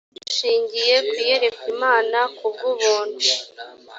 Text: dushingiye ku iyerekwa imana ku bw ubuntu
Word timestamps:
dushingiye 0.17 0.95
ku 1.07 1.13
iyerekwa 1.21 1.65
imana 1.75 2.17
ku 2.37 2.45
bw 2.53 2.59
ubuntu 2.71 3.27